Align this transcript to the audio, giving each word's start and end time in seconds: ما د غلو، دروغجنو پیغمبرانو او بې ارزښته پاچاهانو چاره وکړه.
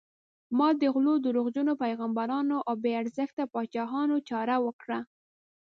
ما 0.57 0.69
د 0.81 0.83
غلو، 0.93 1.13
دروغجنو 1.25 1.73
پیغمبرانو 1.83 2.57
او 2.67 2.75
بې 2.83 2.91
ارزښته 3.01 3.43
پاچاهانو 3.53 4.15
چاره 4.29 4.55
وکړه. 4.65 4.99